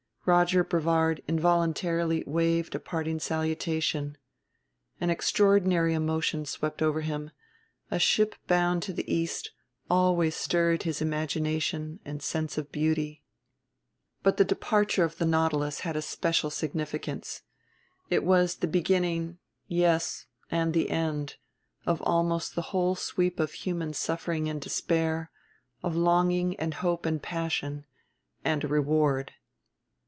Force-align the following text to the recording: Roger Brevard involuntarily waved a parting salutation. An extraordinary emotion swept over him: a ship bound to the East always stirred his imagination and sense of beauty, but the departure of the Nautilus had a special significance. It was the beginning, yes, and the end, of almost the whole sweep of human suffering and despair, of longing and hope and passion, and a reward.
Roger 0.23 0.63
Brevard 0.63 1.23
involuntarily 1.27 2.23
waved 2.27 2.75
a 2.75 2.79
parting 2.79 3.19
salutation. 3.19 4.19
An 5.01 5.09
extraordinary 5.09 5.95
emotion 5.95 6.45
swept 6.45 6.83
over 6.83 7.01
him: 7.01 7.31
a 7.89 7.97
ship 7.97 8.35
bound 8.45 8.83
to 8.83 8.93
the 8.93 9.11
East 9.11 9.49
always 9.89 10.35
stirred 10.35 10.83
his 10.83 11.01
imagination 11.01 11.99
and 12.05 12.21
sense 12.21 12.55
of 12.59 12.71
beauty, 12.71 13.23
but 14.21 14.37
the 14.37 14.45
departure 14.45 15.03
of 15.03 15.17
the 15.17 15.25
Nautilus 15.25 15.79
had 15.79 15.95
a 15.95 16.03
special 16.03 16.51
significance. 16.51 17.41
It 18.11 18.23
was 18.23 18.57
the 18.57 18.67
beginning, 18.67 19.39
yes, 19.67 20.27
and 20.51 20.75
the 20.75 20.91
end, 20.91 21.37
of 21.87 21.99
almost 22.03 22.53
the 22.53 22.61
whole 22.69 22.93
sweep 22.93 23.39
of 23.39 23.51
human 23.53 23.93
suffering 23.95 24.47
and 24.47 24.61
despair, 24.61 25.31
of 25.81 25.95
longing 25.95 26.55
and 26.57 26.75
hope 26.75 27.07
and 27.07 27.21
passion, 27.23 27.85
and 28.45 28.63
a 28.63 28.67
reward. 28.67 29.31